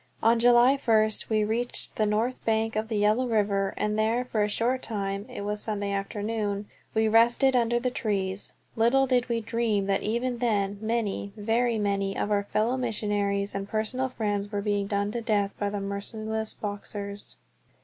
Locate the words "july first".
0.39-1.29